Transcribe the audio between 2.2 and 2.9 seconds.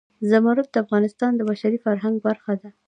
برخه ده.